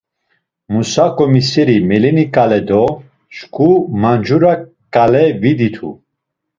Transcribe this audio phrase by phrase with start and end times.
[0.71, 2.83] Musa ǩomiseri meleni ǩale do
[3.35, 3.69] şǩu
[4.01, 4.53] mancura
[4.93, 5.89] ǩale viditu.